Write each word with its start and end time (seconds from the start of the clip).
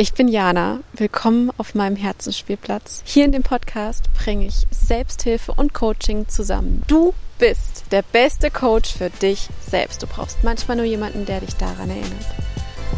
Ich 0.00 0.14
bin 0.14 0.28
Jana. 0.28 0.80
Willkommen 0.94 1.52
auf 1.58 1.74
meinem 1.74 1.94
Herzensspielplatz. 1.94 3.02
Hier 3.04 3.26
in 3.26 3.32
dem 3.32 3.42
Podcast 3.42 4.08
bringe 4.14 4.46
ich 4.46 4.66
Selbsthilfe 4.70 5.52
und 5.52 5.74
Coaching 5.74 6.26
zusammen. 6.26 6.82
Du 6.86 7.12
bist 7.38 7.84
der 7.90 8.00
beste 8.00 8.50
Coach 8.50 8.94
für 8.94 9.10
dich 9.10 9.50
selbst. 9.60 10.02
Du 10.02 10.06
brauchst 10.06 10.42
manchmal 10.42 10.78
nur 10.78 10.86
jemanden, 10.86 11.26
der 11.26 11.40
dich 11.40 11.54
daran 11.56 11.90
erinnert. 11.90 12.24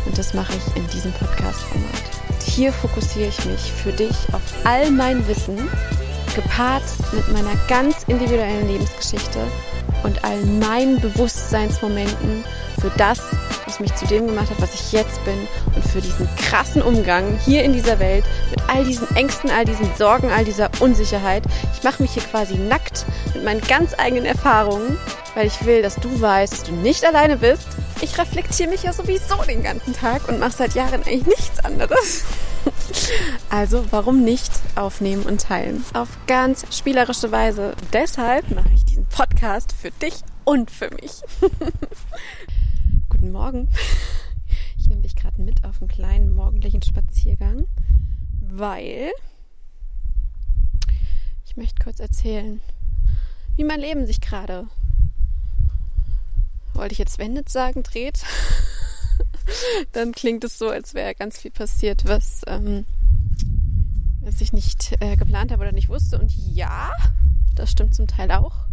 Und 0.07 0.17
das 0.17 0.33
mache 0.33 0.53
ich 0.53 0.77
in 0.77 0.87
diesem 0.91 1.11
Podcast-Format. 1.15 2.03
Hier 2.47 2.73
fokussiere 2.73 3.31
ich 3.31 3.45
mich 3.47 3.73
für 3.73 3.91
dich 3.91 4.15
auf 4.33 4.43
all 4.63 4.89
mein 4.93 5.27
Wissen, 5.27 5.59
gepaart 6.37 6.85
mit 7.13 7.27
meiner 7.33 7.57
ganz 7.67 8.05
individuellen 8.07 8.69
Lebensgeschichte 8.69 9.41
und 10.05 10.23
all 10.23 10.41
meinen 10.47 11.01
Bewusstseinsmomenten 11.01 12.45
für 12.81 12.91
das, 12.97 13.19
was 13.73 13.81
mich 13.81 13.95
zu 13.95 14.07
dem 14.07 14.27
gemacht 14.27 14.51
hat, 14.51 14.61
was 14.61 14.75
ich 14.75 14.93
jetzt 14.93 15.25
bin 15.25 15.49
und 15.75 15.83
für 15.83 16.03
diesen 16.03 16.29
krassen 16.37 16.83
Umgang 16.83 17.39
hier 17.43 17.65
in 17.65 17.73
dieser 17.73 17.99
Welt 17.99 18.23
mit 18.51 18.61
all 18.69 18.85
diesen 18.85 19.09
Ängsten, 19.17 19.51
all 19.51 19.65
diesen 19.65 19.89
Sorgen, 19.97 20.31
all 20.31 20.45
dieser 20.45 20.69
Unsicherheit. 20.81 21.43
Ich 21.75 21.83
mache 21.83 22.03
mich 22.03 22.13
hier 22.13 22.23
quasi 22.23 22.57
nackt 22.57 23.07
mit 23.33 23.45
meinen 23.45 23.63
ganz 23.63 23.95
eigenen 23.97 24.27
Erfahrungen, 24.27 24.99
weil 25.35 25.47
ich 25.47 25.65
will, 25.65 25.81
dass 25.81 25.97
du 25.97 26.21
weißt, 26.21 26.53
dass 26.53 26.63
du 26.65 26.73
nicht 26.73 27.03
alleine 27.03 27.39
bist. 27.39 27.67
Ich 28.03 28.19
reflektiere 28.19 28.69
mich 28.69 28.83
ja 28.83 28.93
sowieso 28.93 29.37
den 29.49 29.63
ganzen 29.63 29.95
Tag 29.95 30.29
und 30.29 30.39
mache 30.39 30.53
seit 30.53 30.75
Jahren 30.75 31.03
eigentlich 31.05 31.27
nichts 31.27 31.65
anderes. 31.65 32.25
Also 33.51 33.87
warum 33.91 34.23
nicht 34.23 34.53
aufnehmen 34.77 35.25
und 35.25 35.43
teilen? 35.43 35.85
Auf 35.95 36.09
ganz 36.27 36.65
spielerische 36.71 37.33
Weise. 37.33 37.75
Deshalb 37.93 38.51
mache 38.51 38.69
ich 38.75 38.85
diesen 38.85 39.07
Podcast 39.07 39.75
für 39.81 39.91
dich 39.91 40.15
und 40.45 40.71
für 40.71 40.91
mich. 40.91 41.23
Guten 43.23 43.35
Morgen. 43.35 43.69
Ich 44.77 44.89
nehme 44.89 45.03
dich 45.03 45.15
gerade 45.15 45.41
mit 45.41 45.65
auf 45.65 45.81
einen 45.81 45.87
kleinen 45.87 46.35
morgendlichen 46.35 46.83
Spaziergang, 46.83 47.69
weil 48.41 49.13
ich 51.47 51.57
möchte 51.57 51.85
kurz 51.85 52.01
erzählen, 52.01 52.61
wie 53.55 53.63
mein 53.63 53.79
Leben 53.79 54.07
sich 54.07 54.21
gerade, 54.21 54.67
wollte 56.75 56.95
ich 56.95 56.99
jetzt 56.99 57.19
wendet 57.19 57.49
sagen, 57.49 57.85
dreht. 57.85 58.25
Dann 59.93 60.11
klingt 60.11 60.43
es 60.43 60.59
so, 60.59 60.69
als 60.69 60.93
wäre 60.93 61.15
ganz 61.15 61.39
viel 61.39 61.53
passiert, 61.53 62.05
was, 62.05 62.43
ähm, 62.49 62.87
was 64.21 64.41
ich 64.41 64.53
nicht 64.53 64.97
äh, 64.99 65.15
geplant 65.15 65.53
habe 65.53 65.63
oder 65.63 65.73
nicht 65.73 65.89
wusste. 65.89 66.19
Und 66.19 66.33
ja, 66.33 66.91
das 67.55 67.71
stimmt 67.71 67.95
zum 67.95 68.09
Teil 68.09 68.33
auch. 68.33 68.67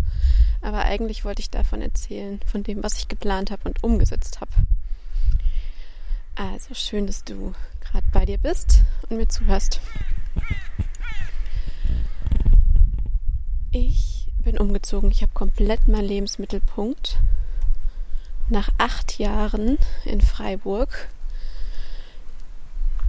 Aber 0.61 0.83
eigentlich 0.83 1.25
wollte 1.25 1.41
ich 1.41 1.49
davon 1.49 1.81
erzählen, 1.81 2.39
von 2.45 2.63
dem, 2.63 2.83
was 2.83 2.97
ich 2.97 3.07
geplant 3.07 3.52
habe 3.52 3.63
und 3.63 3.83
umgesetzt 3.83 4.41
habe. 4.41 4.52
Also 6.35 6.73
schön, 6.73 7.07
dass 7.07 7.23
du 7.23 7.53
gerade 7.81 8.05
bei 8.11 8.25
dir 8.25 8.38
bist 8.38 8.83
und 9.09 9.17
mir 9.17 9.27
zuhörst. 9.27 9.80
Ich 13.71 14.27
bin 14.37 14.57
umgezogen. 14.57 15.11
Ich 15.11 15.21
habe 15.21 15.31
komplett 15.33 15.87
meinen 15.87 16.05
Lebensmittelpunkt 16.05 17.19
nach 18.49 18.69
acht 18.77 19.19
Jahren 19.19 19.77
in 20.05 20.21
Freiburg 20.21 21.09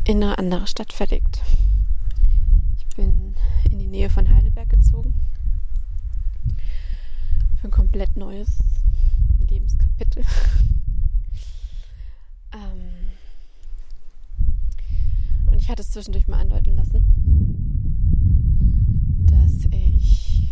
in 0.05 0.23
eine 0.23 0.39
andere 0.39 0.67
Stadt 0.67 0.93
verlegt. 0.93 1.41
Ich 2.79 2.97
bin 2.97 3.35
in 3.71 3.79
die 3.79 3.87
Nähe 3.87 4.11
von 4.11 4.29
Heidelberg 4.29 4.69
gezogen 4.69 5.15
für 7.61 7.69
ein 7.69 7.71
komplett 7.71 8.17
neues 8.17 8.59
Lebenskapitel. 9.49 10.25
ähm 12.55 12.91
und 15.47 15.59
ich 15.59 15.69
hatte 15.69 15.83
es 15.83 15.91
zwischendurch 15.91 16.27
mal 16.27 16.41
andeuten 16.41 16.75
lassen, 16.77 17.05
dass 19.27 19.67
ich 19.71 20.49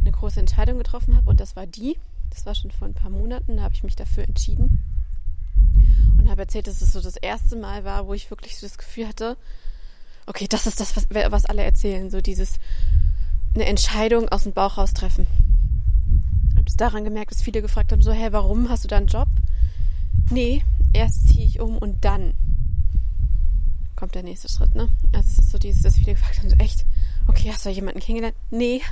eine 0.00 0.12
große 0.12 0.38
Entscheidung 0.38 0.78
getroffen 0.78 1.16
habe 1.16 1.28
und 1.28 1.40
das 1.40 1.56
war 1.56 1.66
die. 1.66 1.98
Das 2.30 2.46
war 2.46 2.54
schon 2.54 2.70
vor 2.70 2.86
ein 2.86 2.94
paar 2.94 3.10
Monaten, 3.10 3.56
da 3.56 3.64
habe 3.64 3.74
ich 3.74 3.82
mich 3.82 3.96
dafür 3.96 4.24
entschieden 4.24 4.82
und 6.18 6.30
habe 6.30 6.42
erzählt, 6.42 6.66
dass 6.66 6.80
es 6.80 6.92
so 6.92 7.00
das 7.00 7.16
erste 7.16 7.56
Mal 7.56 7.84
war, 7.84 8.06
wo 8.06 8.14
ich 8.14 8.30
wirklich 8.30 8.56
so 8.56 8.66
das 8.66 8.78
Gefühl 8.78 9.08
hatte, 9.08 9.36
okay, 10.26 10.46
das 10.48 10.66
ist 10.66 10.80
das, 10.80 10.96
was, 10.96 11.08
was 11.10 11.46
alle 11.46 11.62
erzählen, 11.62 12.10
so 12.10 12.20
dieses 12.20 12.58
eine 13.54 13.66
Entscheidung 13.66 14.28
aus 14.28 14.44
dem 14.44 14.52
Bauch 14.52 14.78
raus 14.78 14.94
treffen 14.94 15.26
daran 16.82 17.04
gemerkt, 17.04 17.30
dass 17.30 17.42
viele 17.42 17.62
gefragt 17.62 17.92
haben, 17.92 18.02
so, 18.02 18.12
hä, 18.12 18.28
warum 18.32 18.68
hast 18.68 18.84
du 18.84 18.88
da 18.88 18.96
einen 18.96 19.06
Job? 19.06 19.28
Nee, 20.30 20.62
erst 20.92 21.28
ziehe 21.28 21.46
ich 21.46 21.60
um 21.60 21.78
und 21.78 22.04
dann 22.04 22.34
kommt 23.94 24.16
der 24.16 24.24
nächste 24.24 24.48
Schritt, 24.48 24.74
ne? 24.74 24.88
Also 25.12 25.28
es 25.28 25.38
ist 25.38 25.50
so 25.50 25.58
dieses, 25.58 25.82
dass 25.82 25.94
viele 25.94 26.14
gefragt 26.14 26.38
haben, 26.38 26.50
so 26.50 26.56
echt, 26.56 26.84
okay, 27.28 27.50
hast 27.52 27.64
du 27.64 27.68
da 27.68 27.74
jemanden 27.74 28.00
kennengelernt? 28.00 28.36
Nee. 28.50 28.82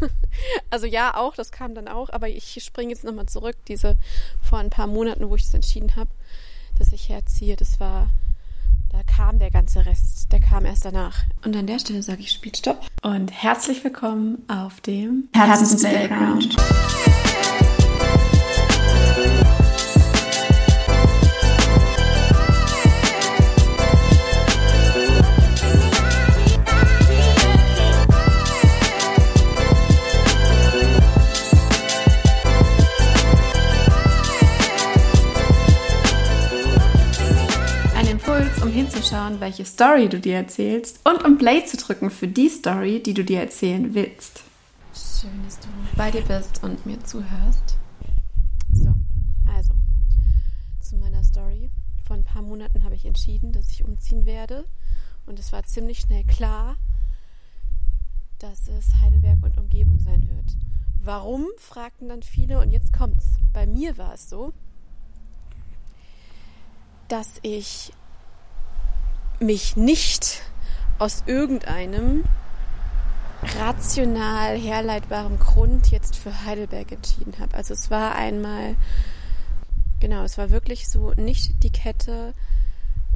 also 0.70 0.86
ja, 0.86 1.16
auch, 1.16 1.34
das 1.34 1.50
kam 1.50 1.74
dann 1.74 1.88
auch, 1.88 2.10
aber 2.10 2.28
ich 2.28 2.62
springe 2.62 2.90
jetzt 2.90 3.02
nochmal 3.02 3.26
zurück, 3.26 3.56
diese 3.66 3.96
vor 4.40 4.58
ein 4.58 4.70
paar 4.70 4.86
Monaten, 4.86 5.28
wo 5.28 5.34
ich 5.34 5.42
das 5.42 5.54
entschieden 5.54 5.96
habe, 5.96 6.10
dass 6.78 6.92
ich 6.92 7.08
herziehe, 7.08 7.56
das 7.56 7.80
war 7.80 8.08
da 8.92 9.02
kam 9.04 9.38
der 9.38 9.50
ganze 9.50 9.84
Rest, 9.86 10.30
der 10.32 10.40
kam 10.40 10.64
erst 10.64 10.84
danach. 10.84 11.24
Und 11.44 11.56
an 11.56 11.66
der 11.66 11.78
Stelle 11.78 12.02
sage 12.02 12.20
ich 12.20 12.30
Spielstopp 12.30 12.86
und 13.02 13.30
herzlich 13.32 13.82
willkommen 13.84 14.44
auf 14.48 14.80
dem 14.82 15.28
Herzens 15.32 15.82
welche 39.42 39.64
Story 39.64 40.08
du 40.08 40.20
dir 40.20 40.36
erzählst 40.36 41.00
und 41.04 41.24
um 41.24 41.36
Play 41.36 41.64
zu 41.64 41.76
drücken 41.76 42.10
für 42.10 42.28
die 42.28 42.48
Story, 42.48 43.02
die 43.02 43.12
du 43.12 43.24
dir 43.24 43.40
erzählen 43.40 43.92
willst. 43.92 44.44
Schön, 44.94 45.42
dass 45.44 45.58
du 45.58 45.66
bei 45.96 46.12
dir 46.12 46.22
bist 46.22 46.62
und 46.62 46.86
mir 46.86 47.02
zuhörst. 47.02 47.76
So, 48.72 48.94
also 49.52 49.74
zu 50.80 50.96
meiner 50.96 51.24
Story. 51.24 51.72
Vor 52.04 52.14
ein 52.14 52.22
paar 52.22 52.42
Monaten 52.42 52.84
habe 52.84 52.94
ich 52.94 53.04
entschieden, 53.04 53.50
dass 53.50 53.68
ich 53.70 53.84
umziehen 53.84 54.26
werde 54.26 54.64
und 55.26 55.40
es 55.40 55.52
war 55.52 55.64
ziemlich 55.64 55.98
schnell 55.98 56.22
klar, 56.22 56.76
dass 58.38 58.68
es 58.68 59.00
Heidelberg 59.00 59.42
und 59.42 59.58
Umgebung 59.58 59.98
sein 59.98 60.28
wird. 60.28 60.56
Warum, 61.00 61.46
fragten 61.58 62.08
dann 62.08 62.22
viele 62.22 62.60
und 62.60 62.70
jetzt 62.70 62.92
kommt's. 62.92 63.38
Bei 63.52 63.66
mir 63.66 63.98
war 63.98 64.14
es 64.14 64.30
so, 64.30 64.52
dass 67.08 67.40
ich 67.42 67.92
mich 69.42 69.76
nicht 69.76 70.42
aus 70.98 71.24
irgendeinem 71.26 72.24
rational 73.58 74.56
herleitbaren 74.56 75.38
Grund 75.38 75.90
jetzt 75.90 76.16
für 76.16 76.44
Heidelberg 76.44 76.92
entschieden 76.92 77.34
habe. 77.38 77.54
Also 77.56 77.74
es 77.74 77.90
war 77.90 78.14
einmal, 78.14 78.76
genau, 80.00 80.22
es 80.22 80.38
war 80.38 80.50
wirklich 80.50 80.88
so 80.88 81.12
nicht 81.12 81.62
die 81.62 81.70
Kette, 81.70 82.34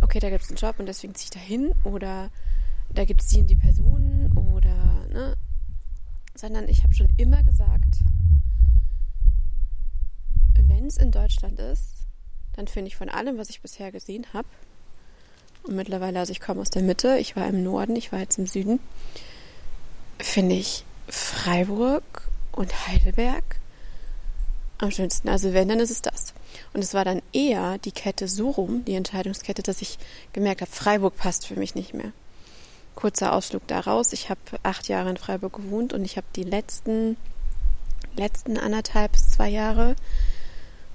okay, 0.01 0.19
da 0.19 0.31
gibt 0.31 0.43
es 0.43 0.49
einen 0.49 0.59
Job 0.59 0.79
und 0.79 0.87
deswegen 0.87 1.15
ziehe 1.15 1.27
ich 1.27 1.31
da 1.31 1.41
hin 1.41 1.75
oder 1.85 2.31
da 2.93 3.05
gibt 3.05 3.23
es 3.23 3.29
die 3.29 3.41
und 3.41 3.49
die 3.49 3.57
Personen 3.57 4.33
oder, 4.37 5.07
ne, 5.09 5.37
sondern 6.35 6.69
ich 6.69 6.83
habe 6.83 6.95
schon 6.95 7.09
immer 7.17 7.43
gesagt, 7.45 8.01
wenn 10.55 10.87
es 10.87 10.97
in 10.97 11.11
Deutschland 11.11 11.59
ist, 11.59 12.07
dann 12.55 12.67
finde 12.67 12.89
ich 12.89 12.97
von 12.97 13.09
allem, 13.09 13.39
was 13.39 13.51
ich 13.51 13.61
bisher 13.61 13.93
gesehen 13.93 14.27
habe, 14.33 14.49
und 15.67 15.77
mittlerweile, 15.77 16.19
also 16.21 16.33
ich 16.33 16.41
komme 16.41 16.61
aus 16.61 16.71
der 16.71 16.83
Mitte, 16.83 17.19
ich 17.19 17.37
war 17.37 17.47
im 17.47 17.63
Norden, 17.63 17.97
ich 17.97 18.13
war 18.13 18.21
jetzt 18.21 18.39
im 18.39 18.47
Süden, 18.47 18.81
finde 20.19 20.55
ich 20.55 20.85
Freiburg 21.09 22.03
und 22.53 22.87
Heidelberg 22.89 23.45
am 24.79 24.91
schönsten. 24.91 25.29
Also 25.29 25.53
wenn, 25.53 25.69
dann 25.69 25.81
ist 25.81 25.91
es 25.91 26.03
das. 26.03 26.35
Und 26.73 26.83
es 26.83 26.95
war 26.95 27.05
dann 27.05 27.23
eher 27.33 27.79
die 27.79 27.93
Kette 27.93 28.29
so 28.29 28.51
rum, 28.51 28.85
die 28.85 28.95
Entscheidungskette, 28.95 29.63
dass 29.63 29.83
ich 29.83 29.99
gemerkt 30.33 30.61
habe, 30.61 30.71
Freiburg 30.71 31.17
passt 31.17 31.47
für 31.47 31.57
mich 31.57 31.75
nicht 31.75 31.95
mehr. 31.95 32.13
Kurzer 32.95 33.33
Ausflug 33.35 33.67
daraus. 33.67 34.13
Ich 34.13 34.31
habe 34.31 34.41
acht 34.63 34.89
Jahre 34.89 35.11
in 35.11 35.17
Freiburg 35.17 35.55
gewohnt 35.55 35.93
und 35.93 36.05
ich 36.05 36.17
habe 36.17 36.27
die 36.35 36.45
letzten, 36.45 37.17
letzten 38.17 38.59
anderthalb 38.59 39.13
bis 39.13 39.29
zwei 39.29 39.49
Jahre 39.49 39.97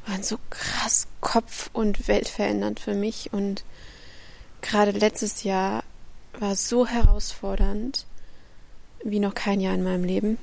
waren 0.08 0.24
so 0.24 0.40
krass 0.50 1.08
kopf- 1.20 1.70
und 1.74 2.08
weltverändernd 2.08 2.80
für 2.80 2.96
mich 2.96 3.32
und 3.34 3.64
gerade 4.62 4.92
letztes 4.92 5.44
Jahr 5.44 5.84
war 6.40 6.56
so 6.56 6.88
herausfordernd 6.88 8.06
wie 9.04 9.20
noch 9.20 9.34
kein 9.34 9.60
Jahr 9.60 9.74
in 9.74 9.84
meinem 9.84 10.04
Leben. 10.04 10.38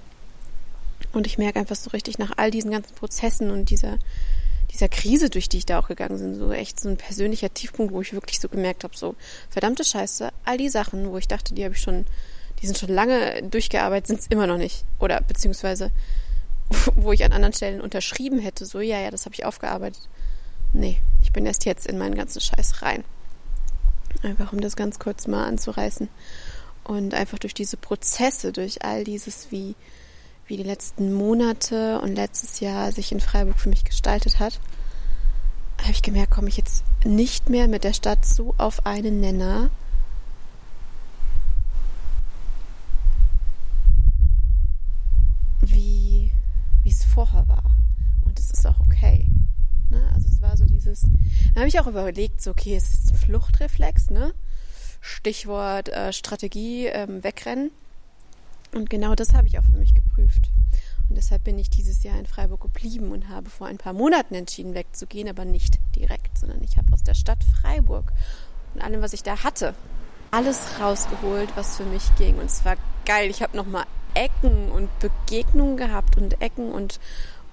Und 1.12 1.26
ich 1.26 1.38
merke 1.38 1.58
einfach 1.58 1.76
so 1.76 1.90
richtig 1.90 2.18
nach 2.18 2.32
all 2.36 2.50
diesen 2.50 2.70
ganzen 2.70 2.94
Prozessen 2.94 3.50
und 3.50 3.70
dieser, 3.70 3.98
dieser 4.72 4.88
Krise, 4.88 5.30
durch 5.30 5.48
die 5.48 5.58
ich 5.58 5.66
da 5.66 5.78
auch 5.78 5.88
gegangen 5.88 6.18
bin, 6.18 6.34
so 6.34 6.52
echt 6.52 6.80
so 6.80 6.88
ein 6.88 6.96
persönlicher 6.96 7.52
Tiefpunkt, 7.52 7.92
wo 7.92 8.00
ich 8.00 8.12
wirklich 8.12 8.40
so 8.40 8.48
gemerkt 8.48 8.84
habe, 8.84 8.96
so 8.96 9.14
verdammte 9.48 9.84
Scheiße, 9.84 10.30
all 10.44 10.58
die 10.58 10.68
Sachen, 10.68 11.10
wo 11.10 11.18
ich 11.18 11.28
dachte, 11.28 11.54
die 11.54 11.64
habe 11.64 11.74
ich 11.74 11.80
schon, 11.80 12.04
die 12.60 12.66
sind 12.66 12.76
schon 12.76 12.90
lange 12.90 13.42
durchgearbeitet, 13.44 14.08
sind 14.08 14.20
es 14.20 14.26
immer 14.26 14.46
noch 14.46 14.58
nicht. 14.58 14.84
Oder 14.98 15.20
beziehungsweise, 15.20 15.90
wo 16.96 17.12
ich 17.12 17.24
an 17.24 17.32
anderen 17.32 17.54
Stellen 17.54 17.80
unterschrieben 17.80 18.40
hätte, 18.40 18.66
so 18.66 18.80
ja, 18.80 19.00
ja, 19.00 19.10
das 19.10 19.24
habe 19.24 19.34
ich 19.34 19.44
aufgearbeitet. 19.44 20.08
Nee, 20.72 20.98
ich 21.22 21.32
bin 21.32 21.46
erst 21.46 21.64
jetzt 21.64 21.86
in 21.86 21.96
meinen 21.96 22.14
ganzen 22.14 22.40
Scheiß 22.40 22.82
rein. 22.82 23.04
Einfach 24.22 24.52
um 24.52 24.60
das 24.60 24.76
ganz 24.76 24.98
kurz 24.98 25.26
mal 25.26 25.46
anzureißen. 25.46 26.08
Und 26.84 27.14
einfach 27.14 27.38
durch 27.38 27.54
diese 27.54 27.76
Prozesse, 27.76 28.52
durch 28.52 28.84
all 28.84 29.04
dieses, 29.04 29.50
wie, 29.50 29.74
wie 30.46 30.56
die 30.56 30.62
letzten 30.62 31.12
Monate 31.12 32.00
und 32.00 32.14
letztes 32.14 32.60
Jahr 32.60 32.92
sich 32.92 33.12
in 33.12 33.20
Freiburg 33.20 33.58
für 33.58 33.68
mich 33.68 33.84
gestaltet 33.84 34.40
hat, 34.40 34.58
habe 35.80 35.92
ich 35.92 36.02
gemerkt, 36.02 36.32
komme 36.32 36.48
ich 36.48 36.56
jetzt 36.56 36.84
nicht 37.04 37.50
mehr 37.50 37.68
mit 37.68 37.84
der 37.84 37.92
Stadt 37.92 38.24
so 38.24 38.54
auf 38.58 38.86
einen 38.86 39.20
Nenner, 39.20 39.70
wie 46.88 46.90
es 46.90 47.04
vorher 47.04 47.46
war. 47.48 47.64
Und 48.24 48.38
es 48.38 48.50
ist 48.50 48.66
auch 48.66 48.80
okay. 48.80 49.28
Ne? 49.90 50.00
Also 50.14 50.28
es 50.28 50.40
war 50.40 50.56
so 50.56 50.64
dieses, 50.64 51.02
dann 51.02 51.56
habe 51.62 51.66
auch 51.80 51.86
überlegt, 51.86 52.42
so 52.42 52.50
okay, 52.50 52.76
es 52.76 52.94
ist 52.94 53.10
ein 53.10 53.18
Fluchtreflex, 53.18 54.10
ne? 54.10 54.34
Stichwort 55.00 55.88
äh, 55.88 56.12
Strategie, 56.12 56.86
ähm, 56.86 57.22
wegrennen. 57.22 57.70
Und 58.74 58.90
genau 58.90 59.14
das 59.14 59.34
habe 59.34 59.46
ich 59.46 59.58
auch 59.58 59.64
für 59.64 59.78
mich 59.78 59.94
geprüft. 59.94 60.50
Und 61.08 61.16
deshalb 61.16 61.44
bin 61.44 61.58
ich 61.58 61.70
dieses 61.70 62.02
Jahr 62.02 62.18
in 62.18 62.26
Freiburg 62.26 62.60
geblieben 62.60 63.12
und 63.12 63.28
habe 63.28 63.48
vor 63.48 63.66
ein 63.66 63.78
paar 63.78 63.94
Monaten 63.94 64.34
entschieden, 64.34 64.74
wegzugehen, 64.74 65.28
aber 65.28 65.44
nicht 65.44 65.78
direkt, 65.96 66.36
sondern 66.36 66.62
ich 66.62 66.76
habe 66.76 66.92
aus 66.92 67.02
der 67.02 67.14
Stadt 67.14 67.42
Freiburg 67.44 68.12
und 68.74 68.82
allem, 68.82 69.00
was 69.00 69.14
ich 69.14 69.22
da 69.22 69.42
hatte, 69.42 69.74
alles 70.30 70.60
rausgeholt, 70.78 71.50
was 71.54 71.78
für 71.78 71.84
mich 71.84 72.14
ging. 72.16 72.38
Und 72.38 72.46
es 72.46 72.64
war 72.64 72.76
geil. 73.06 73.30
Ich 73.30 73.42
habe 73.42 73.56
nochmal 73.56 73.84
Ecken 74.14 74.70
und 74.70 74.90
Begegnungen 74.98 75.76
gehabt 75.76 76.16
und 76.16 76.42
Ecken 76.42 76.72
und, 76.72 77.00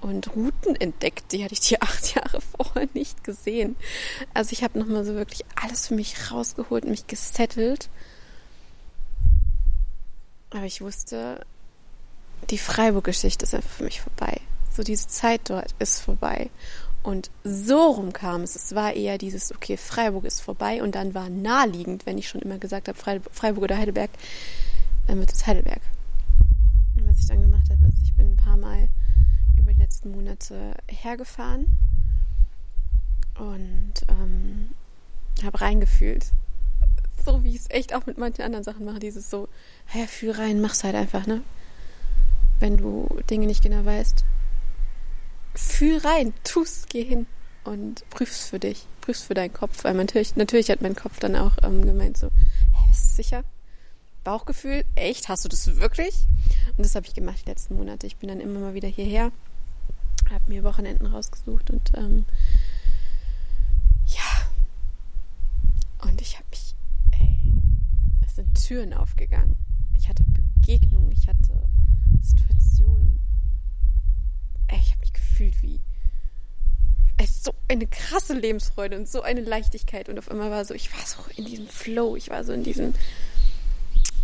und 0.02 0.36
Routen 0.36 0.76
entdeckt. 0.76 1.32
Die 1.32 1.44
hatte 1.44 1.54
ich 1.54 1.62
die 1.62 1.82
acht 1.82 2.16
Jahre 2.16 2.40
vorher 2.42 2.88
nicht 2.94 3.24
gesehen. 3.24 3.76
Also 4.34 4.54
ich 4.54 4.64
habe 4.64 4.80
nochmal 4.80 5.06
so 5.06 5.16
wirklich 5.16 5.46
alles 5.56 5.88
für 5.88 5.96
mich 5.96 6.32
rausgeholt, 6.32 6.86
mich 6.86 7.08
gesettelt 7.08 7.90
aber 10.56 10.66
ich 10.66 10.82
wusste, 10.82 11.46
die 12.50 12.58
Freiburg-Geschichte 12.58 13.44
ist 13.44 13.54
einfach 13.54 13.70
für 13.70 13.84
mich 13.84 14.02
vorbei. 14.02 14.40
So 14.72 14.84
diese 14.84 15.08
Zeit 15.08 15.42
dort 15.50 15.76
ist 15.80 16.00
vorbei. 16.00 16.50
Und 17.04 17.30
so 17.44 17.92
rum 17.92 18.14
kam 18.14 18.42
es. 18.42 18.56
Es 18.56 18.74
war 18.74 18.94
eher 18.94 19.18
dieses, 19.18 19.54
okay, 19.54 19.78
Freiburg 19.78 20.26
ist 20.26 20.42
vorbei 20.42 20.82
und 20.82 20.96
dann 20.96 21.14
war 21.14 21.30
naheliegend, 21.30 22.06
wenn 22.06 22.18
ich 22.18 22.28
schon 22.28 22.42
immer 22.42 22.58
gesagt 22.58 22.88
habe, 22.88 22.98
Freiburg 22.98 23.64
oder 23.64 23.78
Heidelberg, 23.78 24.10
dann 25.08 25.20
wird 25.20 25.32
es 25.32 25.46
Heidelberg. 25.46 25.82
Und 26.98 27.08
was 27.08 27.20
ich 27.20 27.28
dann 27.28 27.42
gemacht 27.42 27.70
habe, 27.70 27.86
ist, 27.88 28.06
ich 28.06 28.14
bin 28.16 28.32
ein 28.32 28.38
paar 28.38 28.58
Mal 28.58 28.88
letzten 29.96 30.12
Monate 30.12 30.76
hergefahren 30.90 31.68
und 33.38 33.94
ähm, 34.10 34.72
habe 35.44 35.62
reingefühlt 35.62 36.32
so, 37.26 37.44
wie 37.44 37.56
ich 37.56 37.62
es 37.62 37.70
echt 37.70 37.96
auch 37.96 38.06
mit 38.06 38.18
manchen 38.18 38.44
anderen 38.44 38.64
Sachen 38.64 38.86
mache. 38.86 39.00
Dieses 39.00 39.30
so, 39.30 39.48
ja, 39.94 40.06
fühl 40.06 40.32
rein, 40.32 40.62
mach's 40.62 40.84
halt 40.84 40.96
einfach, 40.96 41.26
ne? 41.26 41.42
Wenn 42.60 42.78
du 42.78 43.08
Dinge 43.30 43.48
nicht 43.48 43.64
genau 43.64 43.84
weißt. 43.84 44.26
Fühl 45.56 45.98
rein, 45.98 46.34
tu's, 46.44 46.84
geh 46.88 47.04
hin 47.04 47.26
und 47.64 48.08
prüf's 48.10 48.50
für 48.50 48.60
dich, 48.60 48.86
prüf's 49.02 49.24
für 49.24 49.34
deinen 49.34 49.54
Kopf. 49.54 49.86
Weil 49.86 49.96
natürlich, 49.96 50.36
natürlich 50.36 50.70
hat 50.70 50.82
mein 50.82 50.96
Kopf 50.96 51.20
dann 51.20 51.36
auch 51.36 51.54
ähm, 51.64 51.84
gemeint 51.84 52.18
so, 52.18 52.28
hä, 52.28 52.86
bist 52.90 53.16
sicher? 53.16 53.44
Bauchgefühl, 54.24 54.84
echt, 54.96 55.30
hast 55.30 55.46
du 55.46 55.50
das 55.50 55.78
wirklich? 55.78 56.14
Und 56.78 56.86
das 56.86 56.96
habe 56.96 57.08
ich 57.08 57.14
gemacht 57.14 57.42
die 57.46 57.50
letzten 57.50 57.76
Monate. 57.76 58.06
Ich 58.06 58.18
bin 58.18 58.30
dann 58.30 58.42
immer 58.42 58.60
mal 58.60 58.74
wieder 58.76 58.90
hierher, 58.90 59.32
habe 60.32 60.48
mir 60.48 60.64
Wochenenden 60.64 61.08
rausgesucht 61.08 61.72
und 61.72 61.92
ähm, 61.96 62.26
ja, 64.08 66.08
und 66.08 66.22
ich 66.22 66.36
habe 66.36 66.46
mich 66.52 66.76
sind 68.36 68.54
Türen 68.54 68.94
aufgegangen. 68.94 69.56
Ich 69.98 70.10
hatte 70.10 70.24
Begegnungen, 70.24 71.12
ich 71.12 71.28
hatte 71.28 71.68
Situationen. 72.22 73.20
Ey, 74.68 74.80
ich 74.80 74.92
habe 74.92 75.00
mich 75.00 75.14
gefühlt 75.14 75.62
wie 75.62 75.82
es 77.18 77.44
so 77.44 77.54
eine 77.70 77.88
krasse 77.88 78.34
Lebensfreude 78.34 78.98
und 78.98 79.08
so 79.08 79.22
eine 79.22 79.40
Leichtigkeit 79.40 80.10
und 80.10 80.20
auf 80.20 80.30
einmal 80.30 80.52
war 80.52 80.66
so, 80.66 80.74
ich 80.74 80.94
war 80.94 81.06
so 81.06 81.18
in 81.38 81.46
diesem 81.46 81.68
Flow, 81.68 82.18
ich 82.18 82.30
war 82.30 82.44
so 82.44 82.52
in 82.52 82.64
diesem 82.64 82.94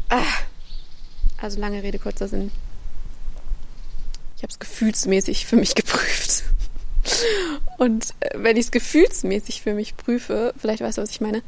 ah. 0.10 0.24
also 1.38 1.60
lange 1.60 1.82
Rede 1.82 2.00
kurzer 2.00 2.28
Sinn. 2.28 2.52
Ich 4.42 4.44
habe 4.44 4.54
es 4.54 4.58
gefühlsmäßig 4.58 5.46
für 5.46 5.56
mich 5.56 5.76
geprüft. 5.76 6.46
Und 7.78 8.16
äh, 8.22 8.30
wenn 8.38 8.58
ich 8.58 8.66
es 8.66 8.72
gefühlsmäßig 8.72 9.62
für 9.62 9.76
mich 9.76 9.96
prüfe, 9.96 10.56
vielleicht 10.58 10.82
weißt 10.82 10.98
du, 10.98 11.04
was 11.04 11.12
ich 11.12 11.22
meine, 11.22 11.44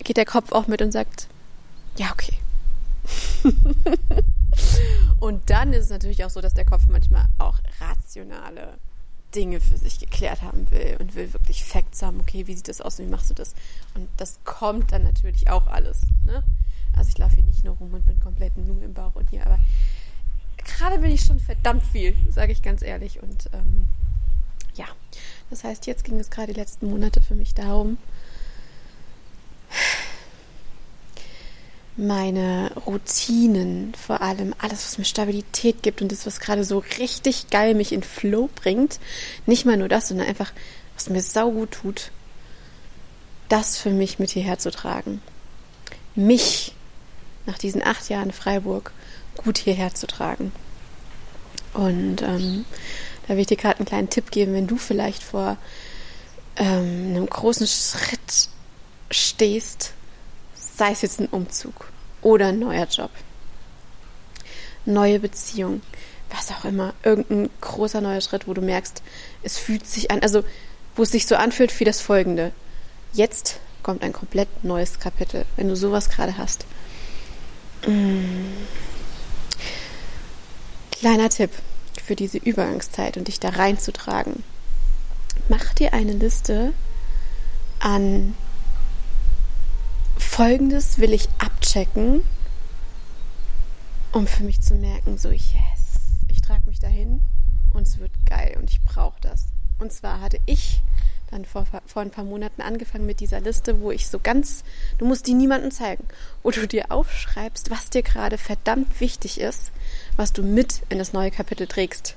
geht 0.00 0.18
der 0.18 0.26
Kopf 0.26 0.52
auch 0.52 0.66
mit 0.66 0.82
und 0.82 0.92
sagt, 0.92 1.28
ja, 1.96 2.12
okay. 2.12 2.34
und 5.18 5.48
dann 5.48 5.72
ist 5.72 5.84
es 5.84 5.90
natürlich 5.90 6.22
auch 6.22 6.28
so, 6.28 6.42
dass 6.42 6.52
der 6.52 6.66
Kopf 6.66 6.82
manchmal 6.90 7.24
auch 7.38 7.58
rationale 7.80 8.76
Dinge 9.34 9.58
für 9.58 9.78
sich 9.78 9.98
geklärt 9.98 10.42
haben 10.42 10.70
will 10.70 10.98
und 11.00 11.14
will 11.14 11.32
wirklich 11.32 11.64
Facts 11.64 12.02
haben. 12.02 12.20
Okay, 12.20 12.46
wie 12.46 12.54
sieht 12.54 12.68
das 12.68 12.82
aus 12.82 13.00
und 13.00 13.06
wie 13.06 13.10
machst 13.10 13.30
du 13.30 13.34
das? 13.34 13.54
Und 13.94 14.10
das 14.18 14.40
kommt 14.44 14.92
dann 14.92 15.04
natürlich 15.04 15.48
auch 15.48 15.68
alles. 15.68 16.02
Ne? 16.26 16.42
Also 16.94 17.08
ich 17.08 17.16
laufe 17.16 17.36
hier 17.36 17.44
nicht 17.44 17.64
nur 17.64 17.76
rum 17.76 17.94
und 17.94 18.04
bin 18.04 18.20
komplett 18.20 18.58
nur 18.58 18.82
im 18.82 18.92
Bauch 18.92 19.14
und 19.14 19.30
hier, 19.30 19.46
aber 19.46 19.58
gerade 20.64 20.98
bin 20.98 21.10
ich 21.10 21.24
schon 21.24 21.40
verdammt 21.40 21.82
viel, 21.82 22.16
sage 22.30 22.52
ich 22.52 22.62
ganz 22.62 22.82
ehrlich. 22.82 23.22
Und 23.22 23.50
ähm, 23.52 23.88
ja, 24.74 24.86
das 25.50 25.64
heißt, 25.64 25.86
jetzt 25.86 26.04
ging 26.04 26.18
es 26.18 26.30
gerade 26.30 26.52
die 26.52 26.60
letzten 26.60 26.90
Monate 26.90 27.20
für 27.22 27.34
mich 27.34 27.54
darum, 27.54 27.98
meine 31.96 32.72
Routinen, 32.86 33.94
vor 33.94 34.22
allem 34.22 34.54
alles, 34.58 34.84
was 34.84 34.98
mir 34.98 35.04
Stabilität 35.04 35.82
gibt 35.82 36.00
und 36.00 36.10
das, 36.10 36.24
was 36.24 36.40
gerade 36.40 36.64
so 36.64 36.82
richtig 36.98 37.50
geil 37.50 37.74
mich 37.74 37.92
in 37.92 38.02
Flow 38.02 38.48
bringt. 38.54 38.98
Nicht 39.46 39.66
mal 39.66 39.76
nur 39.76 39.88
das, 39.88 40.08
sondern 40.08 40.26
einfach, 40.26 40.52
was 40.94 41.10
mir 41.10 41.20
saugut 41.20 41.72
tut, 41.72 42.10
das 43.48 43.76
für 43.76 43.90
mich 43.90 44.18
mit 44.18 44.30
hierher 44.30 44.58
zu 44.58 44.70
tragen. 44.70 45.20
Mich 46.14 46.74
nach 47.46 47.58
diesen 47.58 47.82
acht 47.84 48.08
Jahren 48.08 48.32
Freiburg 48.32 48.92
gut 49.42 49.58
hierher 49.58 49.94
zu 49.94 50.06
tragen. 50.06 50.52
Und 51.72 52.22
ähm, 52.22 52.64
da 53.26 53.34
will 53.34 53.40
ich 53.40 53.46
dir 53.46 53.56
gerade 53.56 53.78
einen 53.78 53.86
kleinen 53.86 54.10
Tipp 54.10 54.30
geben, 54.30 54.54
wenn 54.54 54.66
du 54.66 54.76
vielleicht 54.76 55.22
vor 55.22 55.56
ähm, 56.56 57.10
einem 57.10 57.26
großen 57.26 57.66
Schritt 57.66 58.48
stehst, 59.10 59.92
sei 60.54 60.92
es 60.92 61.02
jetzt 61.02 61.20
ein 61.20 61.28
Umzug 61.28 61.90
oder 62.22 62.48
ein 62.48 62.58
neuer 62.58 62.86
Job, 62.86 63.10
neue 64.84 65.20
Beziehung, 65.20 65.80
was 66.30 66.50
auch 66.50 66.64
immer, 66.64 66.92
irgendein 67.02 67.50
großer 67.60 68.00
neuer 68.00 68.20
Schritt, 68.20 68.46
wo 68.46 68.54
du 68.54 68.60
merkst, 68.60 69.02
es 69.42 69.58
fühlt 69.58 69.86
sich 69.86 70.10
an, 70.10 70.20
also 70.20 70.44
wo 70.96 71.02
es 71.02 71.12
sich 71.12 71.26
so 71.26 71.36
anfühlt 71.36 71.78
wie 71.80 71.84
das 71.84 72.00
folgende. 72.00 72.52
Jetzt 73.12 73.58
kommt 73.82 74.02
ein 74.02 74.12
komplett 74.12 74.48
neues 74.64 75.00
Kapitel, 75.00 75.46
wenn 75.56 75.68
du 75.68 75.76
sowas 75.76 76.10
gerade 76.10 76.36
hast. 76.36 76.66
Mm. 77.86 78.44
Kleiner 81.00 81.30
Tipp 81.30 81.50
für 82.04 82.14
diese 82.14 82.36
Übergangszeit 82.36 83.16
und 83.16 83.28
dich 83.28 83.40
da 83.40 83.48
reinzutragen. 83.48 84.42
Mach 85.48 85.72
dir 85.72 85.94
eine 85.94 86.12
Liste 86.12 86.74
an 87.78 88.34
Folgendes 90.18 90.98
will 90.98 91.14
ich 91.14 91.30
abchecken, 91.38 92.22
um 94.12 94.26
für 94.26 94.44
mich 94.44 94.60
zu 94.60 94.74
merken, 94.74 95.16
so 95.16 95.30
yes, 95.30 96.20
ich 96.28 96.42
trage 96.42 96.66
mich 96.66 96.80
dahin 96.80 97.22
und 97.70 97.86
es 97.86 97.98
wird 97.98 98.12
geil 98.26 98.58
und 98.60 98.68
ich 98.68 98.82
brauche 98.82 99.18
das. 99.22 99.46
Und 99.78 99.94
zwar 99.94 100.20
hatte 100.20 100.38
ich 100.44 100.82
dann 101.30 101.44
vor, 101.44 101.66
vor 101.86 102.02
ein 102.02 102.10
paar 102.10 102.24
Monaten 102.24 102.62
angefangen 102.62 103.06
mit 103.06 103.20
dieser 103.20 103.40
Liste, 103.40 103.80
wo 103.80 103.90
ich 103.90 104.08
so 104.08 104.18
ganz, 104.18 104.64
du 104.98 105.04
musst 105.04 105.26
die 105.26 105.34
niemandem 105.34 105.70
zeigen, 105.70 106.04
wo 106.42 106.50
du 106.50 106.66
dir 106.66 106.90
aufschreibst, 106.90 107.70
was 107.70 107.90
dir 107.90 108.02
gerade 108.02 108.38
verdammt 108.38 109.00
wichtig 109.00 109.40
ist, 109.40 109.70
was 110.16 110.32
du 110.32 110.42
mit 110.42 110.82
in 110.88 110.98
das 110.98 111.12
neue 111.12 111.30
Kapitel 111.30 111.66
trägst. 111.66 112.16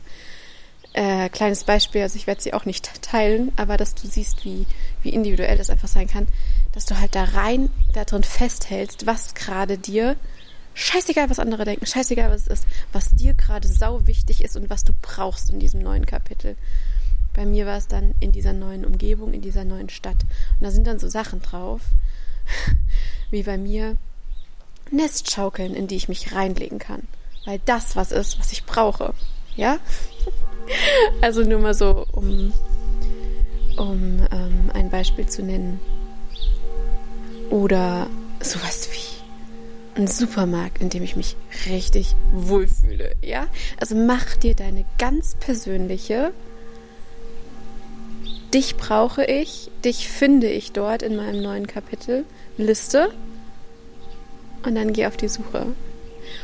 Äh, 0.93 1.29
kleines 1.29 1.63
Beispiel, 1.63 2.03
also 2.03 2.17
ich 2.17 2.27
werde 2.27 2.41
sie 2.41 2.53
auch 2.53 2.65
nicht 2.65 3.01
teilen, 3.01 3.51
aber 3.55 3.77
dass 3.77 3.95
du 3.95 4.07
siehst, 4.07 4.45
wie, 4.45 4.67
wie 5.01 5.09
individuell 5.09 5.57
das 5.57 5.71
einfach 5.71 5.87
sein 5.87 6.07
kann, 6.07 6.27
dass 6.71 6.85
du 6.85 6.99
halt 6.99 7.15
da 7.15 7.23
rein 7.23 7.69
da 7.93 8.05
drin 8.05 8.23
festhältst, 8.23 9.07
was 9.07 9.33
gerade 9.33 9.79
dir, 9.79 10.15
scheißegal 10.75 11.29
was 11.31 11.39
andere 11.39 11.65
denken, 11.65 11.85
scheißegal 11.85 12.29
was 12.29 12.41
es 12.41 12.47
ist, 12.47 12.67
was 12.91 13.11
dir 13.11 13.33
gerade 13.33 13.67
sau 13.67 14.05
wichtig 14.05 14.43
ist 14.43 14.55
und 14.55 14.69
was 14.69 14.83
du 14.83 14.93
brauchst 15.01 15.49
in 15.49 15.59
diesem 15.59 15.81
neuen 15.81 16.05
Kapitel. 16.05 16.55
Bei 17.33 17.45
mir 17.45 17.65
war 17.65 17.77
es 17.77 17.87
dann 17.87 18.13
in 18.19 18.31
dieser 18.31 18.53
neuen 18.53 18.85
Umgebung, 18.85 19.33
in 19.33 19.41
dieser 19.41 19.65
neuen 19.65 19.89
Stadt. 19.89 20.21
Und 20.59 20.63
da 20.63 20.71
sind 20.71 20.85
dann 20.85 20.99
so 20.99 21.07
Sachen 21.07 21.41
drauf, 21.41 21.81
wie 23.31 23.43
bei 23.43 23.57
mir 23.57 23.97
Nestschaukeln, 24.91 25.73
in 25.73 25.87
die 25.87 25.95
ich 25.95 26.07
mich 26.07 26.33
reinlegen 26.33 26.79
kann. 26.79 27.07
Weil 27.45 27.59
das 27.65 27.95
was 27.95 28.11
ist, 28.11 28.39
was 28.39 28.51
ich 28.51 28.65
brauche. 28.65 29.13
Ja? 29.55 29.77
Also 31.19 31.41
nur 31.41 31.59
mal 31.59 31.73
so, 31.73 32.05
um, 32.13 32.53
um 33.75 34.25
ähm, 34.31 34.71
ein 34.73 34.89
Beispiel 34.89 35.27
zu 35.27 35.43
nennen. 35.43 35.77
Oder 37.49 38.07
sowas 38.41 38.87
wie 38.93 39.99
ein 39.99 40.07
Supermarkt, 40.07 40.81
in 40.81 40.89
dem 40.89 41.03
ich 41.03 41.17
mich 41.17 41.35
richtig 41.65 42.15
wohlfühle. 42.31 43.15
Ja? 43.21 43.47
Also 43.77 43.95
mach 43.95 44.37
dir 44.37 44.55
deine 44.55 44.85
ganz 44.97 45.35
persönliche 45.35 46.31
Dich 48.53 48.77
brauche 48.77 49.25
ich, 49.25 49.71
dich 49.83 50.07
finde 50.09 50.47
ich 50.47 50.73
dort 50.73 51.01
in 51.01 51.15
meinem 51.15 51.41
neuen 51.41 51.65
Kapitel 51.65 52.23
Liste 52.57 53.11
und 54.63 54.75
dann 54.75 54.93
geh 54.93 55.07
auf 55.07 55.17
die 55.17 55.27
Suche. 55.27 55.65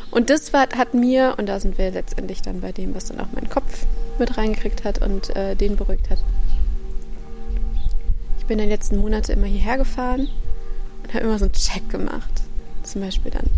Und 0.10 0.32
das 0.32 0.52
hat 0.52 0.96
mir, 0.96 1.36
und 1.38 1.46
da 1.46 1.60
sind 1.60 1.78
wir 1.78 1.92
letztendlich 1.92 2.42
dann 2.42 2.62
bei 2.62 2.72
dem, 2.72 2.96
was 2.96 3.06
dann 3.06 3.20
auch 3.20 3.32
mein 3.32 3.48
Kopf 3.48 3.86
mit 4.18 4.38
reingekriegt 4.38 4.84
hat 4.84 5.02
und 5.02 5.36
äh, 5.36 5.56
den 5.56 5.76
beruhigt 5.76 6.10
hat. 6.10 6.18
Ich 8.40 8.46
bin 8.46 8.58
in 8.58 8.66
den 8.66 8.70
letzten 8.70 8.98
Monaten 8.98 9.32
immer 9.32 9.46
hierher 9.46 9.78
gefahren 9.78 10.30
und 11.04 11.14
habe 11.14 11.26
immer 11.26 11.38
so 11.38 11.46
einen 11.46 11.54
Check 11.54 11.90
gemacht. 11.90 12.42
Zum 12.82 13.02
Beispiel 13.02 13.30
dann 13.32 13.50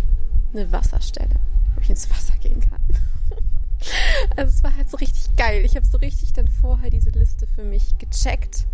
eine 0.53 0.70
Wasserstelle, 0.74 1.29
wo 1.75 1.81
ich 1.81 1.89
ins 1.89 2.10
Wasser 2.10 2.34
gehen 2.41 2.60
kann. 2.60 2.79
Also 4.36 4.54
es 4.56 4.64
war 4.64 4.76
halt 4.76 4.90
so 4.90 4.98
richtig 4.98 5.36
geil. 5.36 5.66
Ich 5.66 5.76
habe 5.76 5.86
so 5.86 5.98
richtig 5.98 6.34
dann 6.34 6.48
vorher 6.48 6.90
diese 6.90 7.10
Liste 7.10 7.48
für 7.48 7.64
mich 7.64 7.98
gecheckt 7.98 8.68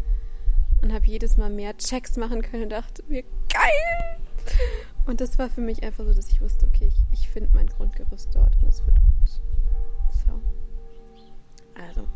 und 0.82 0.94
habe 0.94 1.06
jedes 1.06 1.38
Mal 1.38 1.50
mehr 1.50 1.76
Checks 1.78 2.18
machen 2.18 2.42
können 2.42 2.64
und 2.64 2.70
dachte 2.70 3.04
mir, 3.08 3.24
geil! 3.50 4.18
Und 5.06 5.22
das 5.22 5.40
war 5.40 5.50
für 5.50 5.62
mich 5.62 5.84
einfach 5.84 6.06
so, 6.06 6.14
dass 6.14 6.30
ich 6.30 6.42
wusste, 6.42 6.68
okay, 6.68 6.88
ich, 6.88 7.20
ich 7.20 7.30
finde 7.30 7.50
mein 7.54 7.68
Grundgerüst 7.68 8.30
dort 8.34 8.56
und 8.62 8.68
es 8.68 8.86
wird 8.86 8.96
gut. 8.96 9.42
So. 10.26 10.42
Also, 11.82 12.08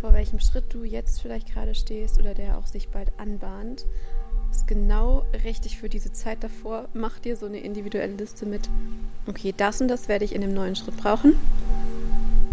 vor 0.00 0.12
welchem 0.12 0.40
Schritt 0.40 0.72
du 0.72 0.84
jetzt 0.84 1.20
vielleicht 1.20 1.52
gerade 1.52 1.74
stehst 1.74 2.18
oder 2.18 2.34
der 2.34 2.58
auch 2.58 2.66
sich 2.66 2.88
bald 2.88 3.12
anbahnt, 3.18 3.86
ist 4.50 4.66
genau 4.66 5.26
richtig 5.44 5.78
für 5.78 5.88
diese 5.88 6.12
Zeit 6.12 6.42
davor. 6.42 6.88
Mach 6.94 7.18
dir 7.18 7.36
so 7.36 7.46
eine 7.46 7.60
individuelle 7.60 8.14
Liste 8.14 8.46
mit, 8.46 8.68
okay, 9.26 9.54
das 9.56 9.80
und 9.80 9.88
das 9.88 10.08
werde 10.08 10.24
ich 10.24 10.34
in 10.34 10.40
dem 10.40 10.54
neuen 10.54 10.76
Schritt 10.76 10.96
brauchen. 10.96 11.34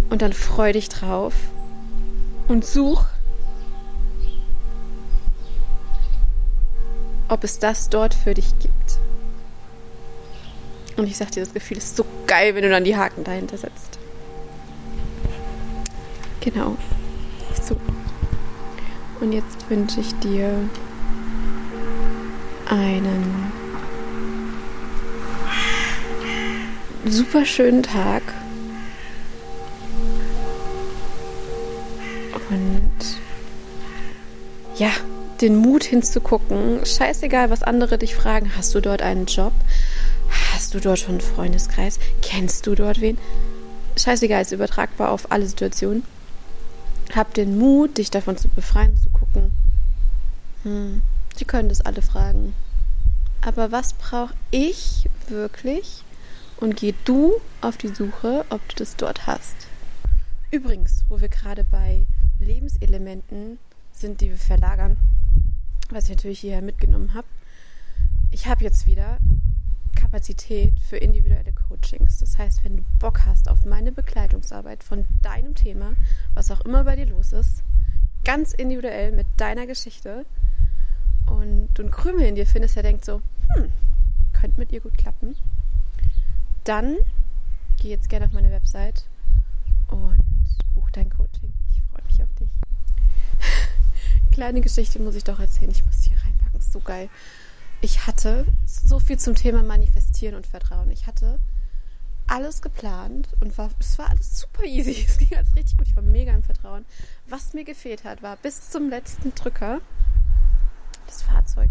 Und 0.09 0.21
dann 0.21 0.33
freu 0.33 0.73
dich 0.73 0.89
drauf 0.89 1.33
und 2.47 2.65
such, 2.65 3.05
ob 7.27 7.43
es 7.43 7.59
das 7.59 7.89
dort 7.89 8.13
für 8.13 8.33
dich 8.33 8.57
gibt. 8.59 8.99
Und 10.97 11.07
ich 11.07 11.15
sag 11.15 11.31
dir, 11.31 11.41
das 11.41 11.53
Gefühl 11.53 11.77
ist 11.77 11.95
so 11.95 12.05
geil, 12.27 12.55
wenn 12.55 12.63
du 12.63 12.69
dann 12.69 12.83
die 12.83 12.97
Haken 12.97 13.23
dahinter 13.23 13.57
setzt. 13.57 13.99
Genau. 16.41 16.75
So. 17.61 17.77
Und 19.21 19.31
jetzt 19.31 19.69
wünsche 19.69 19.99
ich 19.99 20.13
dir 20.19 20.51
einen 22.67 23.51
super 27.05 27.45
schönen 27.45 27.83
Tag 27.83 28.21
ja, 34.79 34.91
den 35.41 35.57
Mut 35.57 35.83
hinzugucken. 35.83 36.85
Scheißegal, 36.85 37.49
was 37.49 37.63
andere 37.63 37.97
dich 37.97 38.15
fragen. 38.15 38.51
Hast 38.55 38.73
du 38.73 38.79
dort 38.79 39.01
einen 39.01 39.25
Job? 39.25 39.53
Hast 40.53 40.73
du 40.73 40.79
dort 40.79 40.99
schon 40.99 41.15
einen 41.15 41.21
Freundeskreis? 41.21 41.99
Kennst 42.21 42.65
du 42.65 42.75
dort 42.75 43.01
wen? 43.01 43.17
Scheißegal, 43.97 44.41
ist 44.41 44.53
übertragbar 44.53 45.11
auf 45.11 45.31
alle 45.31 45.45
Situationen. 45.45 46.03
Hab 47.13 47.33
den 47.33 47.57
Mut, 47.57 47.97
dich 47.97 48.09
davon 48.09 48.37
zu 48.37 48.47
befreien, 48.47 48.95
zu 48.97 49.09
gucken. 49.09 49.51
Hm, 50.63 51.01
sie 51.35 51.45
können 51.45 51.69
das 51.69 51.81
alle 51.81 52.01
fragen. 52.01 52.53
Aber 53.41 53.71
was 53.71 53.93
brauche 53.93 54.33
ich 54.51 55.09
wirklich? 55.27 56.03
Und 56.57 56.75
geh 56.77 56.93
du 57.03 57.33
auf 57.61 57.77
die 57.77 57.87
Suche, 57.89 58.45
ob 58.49 58.67
du 58.69 58.75
das 58.77 58.95
dort 58.95 59.27
hast. 59.27 59.55
Übrigens, 60.51 61.03
wo 61.09 61.19
wir 61.19 61.29
gerade 61.29 61.63
bei 61.63 62.05
Lebenselementen 62.39 63.59
sind, 63.99 64.21
die 64.21 64.29
wir 64.29 64.37
verlagern, 64.37 64.97
was 65.89 66.05
ich 66.05 66.11
natürlich 66.11 66.39
hierher 66.39 66.61
mitgenommen 66.61 67.13
habe. 67.13 67.27
Ich 68.31 68.47
habe 68.47 68.63
jetzt 68.63 68.85
wieder 68.85 69.17
Kapazität 69.95 70.79
für 70.79 70.97
individuelle 70.97 71.51
Coachings. 71.51 72.19
Das 72.19 72.37
heißt, 72.37 72.63
wenn 72.63 72.77
du 72.77 72.83
Bock 72.99 73.25
hast 73.25 73.49
auf 73.49 73.65
meine 73.65 73.91
Begleitungsarbeit 73.91 74.83
von 74.83 75.05
deinem 75.21 75.55
Thema, 75.55 75.93
was 76.33 76.51
auch 76.51 76.61
immer 76.61 76.83
bei 76.83 76.95
dir 76.95 77.07
los 77.07 77.33
ist, 77.33 77.63
ganz 78.23 78.53
individuell 78.53 79.11
mit 79.11 79.27
deiner 79.37 79.67
Geschichte 79.67 80.25
und 81.25 81.69
du 81.73 81.83
einen 81.83 81.91
Krümel 81.91 82.25
in 82.25 82.35
dir 82.35 82.45
findest, 82.45 82.75
der 82.75 82.83
denkt 82.83 83.05
so, 83.05 83.21
hm, 83.53 83.71
könnte 84.33 84.59
mit 84.59 84.71
ihr 84.71 84.79
gut 84.79 84.97
klappen, 84.97 85.35
dann 86.63 86.97
geh 87.81 87.89
jetzt 87.89 88.09
gerne 88.09 88.25
auf 88.25 88.31
meine 88.31 88.51
Website 88.51 89.05
und 89.87 90.19
buch 90.75 90.89
dein 90.91 91.09
Coaching. 91.09 91.53
Ich 91.71 91.81
freue 91.91 92.05
mich 92.05 92.23
auf 92.23 92.33
dich 92.35 92.49
kleine 94.39 94.61
Geschichte 94.61 94.99
muss 94.99 95.15
ich 95.15 95.25
doch 95.25 95.37
erzählen. 95.37 95.69
Ich 95.69 95.85
muss 95.85 96.01
hier 96.01 96.17
reinpacken. 96.17 96.61
Ist 96.61 96.71
so 96.71 96.79
geil. 96.79 97.09
Ich 97.81 98.07
hatte 98.07 98.45
so 98.65 99.01
viel 99.01 99.19
zum 99.19 99.35
Thema 99.35 99.63
Manifestieren 99.63 100.35
und 100.35 100.47
Vertrauen. 100.47 100.89
Ich 100.91 101.07
hatte 101.07 101.39
alles 102.25 102.61
geplant 102.61 103.27
und 103.41 103.57
war, 103.57 103.69
es 103.81 103.99
war 103.99 104.09
alles 104.09 104.39
super 104.39 104.63
easy. 104.63 104.91
Es 105.07 105.17
ging 105.17 105.35
alles 105.35 105.53
richtig 105.57 105.77
gut. 105.77 105.87
Ich 105.87 105.95
war 105.97 106.03
mega 106.03 106.31
im 106.31 106.43
Vertrauen. 106.43 106.85
Was 107.27 107.53
mir 107.53 107.65
gefehlt 107.65 108.05
hat, 108.05 108.23
war 108.23 108.37
bis 108.37 108.69
zum 108.69 108.89
letzten 108.89 109.35
Drücker 109.35 109.81
das 111.05 111.21
Fahrzeug. 111.21 111.69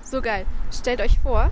So 0.00 0.22
geil. 0.22 0.46
Stellt 0.70 1.00
euch 1.00 1.18
vor, 1.18 1.50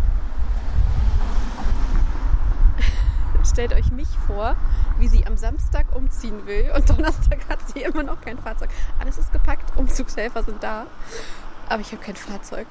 stellt 3.53 3.73
euch 3.75 3.93
mich 3.93 4.09
vor, 4.27 4.57
wie 4.99 5.09
sie 5.09 5.27
am 5.27 5.37
Samstag 5.37 5.95
umziehen 5.95 6.47
will 6.47 6.73
und 6.75 6.89
Donnerstag 6.91 7.49
hat 7.49 7.61
sie 7.69 7.83
immer 7.83 8.03
noch 8.03 8.21
kein 8.21 8.39
Fahrzeug. 8.39 8.71
Alles 8.99 9.19
ist 9.19 9.33
gepackt, 9.33 9.77
Umzugshelfer 9.77 10.43
sind 10.43 10.63
da, 10.63 10.87
aber 11.69 11.81
ich 11.81 11.93
habe 11.93 12.03
kein 12.03 12.17
Fahrzeug. 12.17 12.67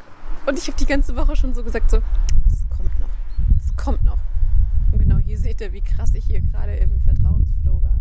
Und 0.46 0.58
ich 0.58 0.68
habe 0.68 0.78
die 0.78 0.86
ganze 0.86 1.16
Woche 1.16 1.36
schon 1.36 1.54
so 1.54 1.64
gesagt, 1.64 1.92
so, 1.92 1.98
das 1.98 2.78
kommt 2.78 3.00
noch, 3.00 3.10
das 3.60 3.78
kommt 3.78 4.04
noch. 4.04 4.18
Und 4.92 5.00
genau 5.00 5.18
hier 5.18 5.38
seht 5.38 5.62
ihr, 5.62 5.72
wie 5.72 5.82
krass 5.82 6.14
ich 6.16 6.26
hier 6.26 6.42
gerade 6.42 6.76
im 6.76 7.00
Vertrauensflow 7.02 7.84
war. 7.84 8.00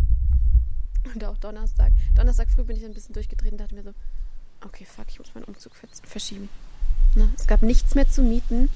Und 1.13 1.23
auch 1.23 1.37
Donnerstag. 1.37 1.91
Donnerstag 2.15 2.49
früh 2.49 2.63
bin 2.63 2.77
ich 2.77 2.83
ein 2.83 2.93
bisschen 2.93 3.13
durchgedreht 3.13 3.51
und 3.51 3.59
dachte 3.59 3.75
mir 3.75 3.83
so, 3.83 3.93
okay, 4.65 4.85
fuck, 4.85 5.05
ich 5.09 5.19
muss 5.19 5.33
meinen 5.35 5.45
Umzug 5.45 5.73
verschieben. 6.03 6.49
Ne? 7.15 7.29
Es 7.37 7.45
gab 7.45 7.61
nichts 7.61 7.95
mehr 7.95 8.09
zu 8.09 8.23
mieten, 8.23 8.69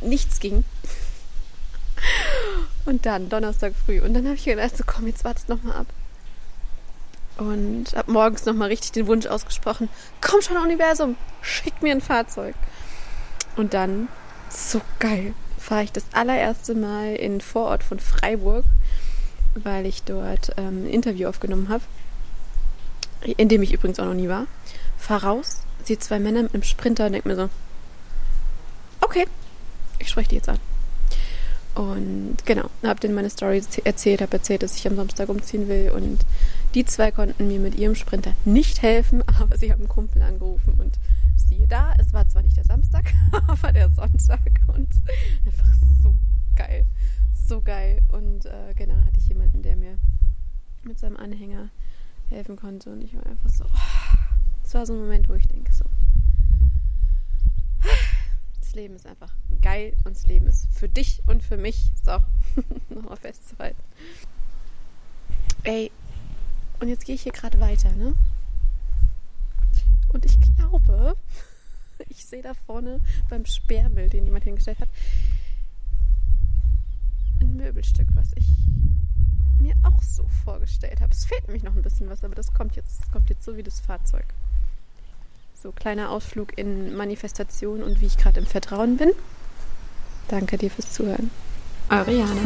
nichts 0.00 0.40
ging. 0.40 0.64
Und 2.84 3.06
dann 3.06 3.28
Donnerstag 3.28 3.74
früh. 3.74 4.00
Und 4.00 4.14
dann 4.14 4.24
habe 4.24 4.34
ich 4.34 4.44
gedacht, 4.44 4.76
so 4.76 4.84
komm, 4.86 5.06
jetzt 5.06 5.24
wartest 5.24 5.48
noch 5.48 5.62
mal 5.62 5.74
ab. 5.74 5.86
Und 7.36 7.94
habe 7.94 8.10
morgens 8.10 8.44
noch 8.44 8.54
mal 8.54 8.68
richtig 8.68 8.92
den 8.92 9.06
Wunsch 9.06 9.26
ausgesprochen, 9.26 9.88
komm 10.20 10.42
schon 10.42 10.58
Universum, 10.58 11.16
schick 11.40 11.80
mir 11.82 11.92
ein 11.92 12.00
Fahrzeug. 12.00 12.54
Und 13.56 13.72
dann, 13.72 14.08
so 14.50 14.80
geil, 14.98 15.34
fahre 15.58 15.84
ich 15.84 15.92
das 15.92 16.04
allererste 16.12 16.74
Mal 16.74 17.14
in 17.14 17.40
Vorort 17.40 17.82
von 17.82 17.98
Freiburg, 17.98 18.64
weil 19.54 19.86
ich 19.86 20.02
dort 20.02 20.50
ähm, 20.56 20.84
ein 20.84 20.90
Interview 20.90 21.28
aufgenommen 21.28 21.68
habe, 21.68 21.84
in 23.22 23.48
dem 23.48 23.62
ich 23.62 23.72
übrigens 23.72 24.00
auch 24.00 24.06
noch 24.06 24.14
nie 24.14 24.28
war. 24.28 24.46
Fahr 24.98 25.24
raus, 25.24 25.62
sehe 25.84 25.98
zwei 25.98 26.18
Männer 26.18 26.42
mit 26.42 26.54
einem 26.54 26.62
Sprinter 26.62 27.06
und 27.06 27.12
denke 27.12 27.28
mir 27.28 27.36
so, 27.36 27.48
okay, 29.00 29.26
ich 29.98 30.08
spreche 30.08 30.30
die 30.30 30.36
jetzt 30.36 30.48
an. 30.48 30.58
Und 31.74 32.38
genau, 32.44 32.68
habe 32.82 33.00
denen 33.00 33.14
meine 33.14 33.30
Story 33.30 33.62
erzählt, 33.84 34.22
habe 34.22 34.32
erzählt, 34.32 34.62
dass 34.62 34.76
ich 34.76 34.86
am 34.86 34.96
Samstag 34.96 35.28
umziehen 35.28 35.68
will. 35.68 35.90
Und 35.90 36.24
die 36.74 36.84
zwei 36.84 37.10
konnten 37.10 37.46
mir 37.46 37.60
mit 37.60 37.74
ihrem 37.76 37.94
Sprinter 37.94 38.32
nicht 38.44 38.82
helfen, 38.82 39.22
aber 39.40 39.56
sie 39.56 39.72
haben 39.72 39.80
einen 39.80 39.88
Kumpel 39.88 40.22
angerufen 40.22 40.74
und 40.78 40.98
siehe 41.36 41.66
da, 41.66 41.94
es 41.98 42.12
war 42.12 42.28
zwar 42.28 42.42
nicht 42.42 42.56
der 42.56 42.64
Samstag, 42.64 43.12
aber 43.46 43.72
der 43.72 43.90
Sonntag. 43.90 44.40
Und 44.68 44.88
einfach 45.46 45.72
so 46.02 46.14
geil. 46.56 46.84
So 47.48 47.60
geil. 47.60 48.00
Und 48.08 48.46
äh, 48.46 48.74
genau, 48.76 48.96
hatte 49.04 49.18
ich 49.18 49.28
jemanden, 49.28 49.62
der 49.62 49.76
mir 49.76 49.98
mit 50.82 50.98
seinem 50.98 51.16
Anhänger 51.16 51.70
helfen 52.28 52.56
konnte. 52.56 52.90
Und 52.90 53.02
ich 53.02 53.14
war 53.14 53.26
einfach 53.26 53.50
so, 53.50 53.64
es 54.64 54.74
oh, 54.74 54.78
war 54.78 54.86
so 54.86 54.92
ein 54.94 55.00
Moment, 55.00 55.28
wo 55.28 55.34
ich 55.34 55.46
denke 55.46 55.72
so, 55.72 55.84
das 58.70 58.76
Leben 58.76 58.94
ist 58.94 59.06
einfach 59.06 59.34
geil 59.62 59.96
und 60.04 60.14
das 60.14 60.28
Leben 60.28 60.46
ist 60.46 60.68
für 60.72 60.88
dich 60.88 61.22
und 61.26 61.42
für 61.42 61.56
mich. 61.56 61.90
So, 62.04 62.18
nochmal 62.94 63.16
festzuhalten. 63.16 63.82
Ey, 65.64 65.90
Und 66.78 66.88
jetzt 66.88 67.04
gehe 67.04 67.16
ich 67.16 67.22
hier 67.22 67.32
gerade 67.32 67.58
weiter, 67.58 67.90
ne? 67.92 68.14
Und 70.08 70.24
ich 70.24 70.38
glaube, 70.40 71.16
ich 72.08 72.24
sehe 72.24 72.42
da 72.42 72.54
vorne 72.54 73.00
beim 73.28 73.44
Sperrmüll, 73.44 74.08
den 74.08 74.24
jemand 74.24 74.44
hingestellt 74.44 74.78
hat, 74.78 74.88
ein 77.40 77.56
Möbelstück, 77.56 78.06
was 78.14 78.30
ich 78.36 78.46
mir 79.58 79.74
auch 79.82 80.00
so 80.00 80.28
vorgestellt 80.44 81.00
habe. 81.00 81.12
Es 81.12 81.24
fehlt 81.24 81.42
nämlich 81.48 81.64
noch 81.64 81.74
ein 81.74 81.82
bisschen 81.82 82.08
was, 82.08 82.22
aber 82.22 82.36
das 82.36 82.54
kommt 82.54 82.76
jetzt, 82.76 83.00
das 83.00 83.10
kommt 83.10 83.30
jetzt 83.30 83.44
so 83.44 83.56
wie 83.56 83.64
das 83.64 83.80
Fahrzeug. 83.80 84.32
So, 85.62 85.72
kleiner 85.72 86.08
Ausflug 86.10 86.56
in 86.56 86.96
Manifestation 86.96 87.82
und 87.82 88.00
wie 88.00 88.06
ich 88.06 88.16
gerade 88.16 88.40
im 88.40 88.46
Vertrauen 88.46 88.96
bin. 88.96 89.10
Danke 90.28 90.56
dir 90.56 90.70
fürs 90.70 90.92
Zuhören. 90.92 91.30
Jana. 92.12 92.40